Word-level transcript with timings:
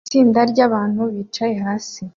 Itsinda 0.05 0.39
ryabantu 0.51 1.01
bicaye 1.13 1.55
hasi 1.65 2.01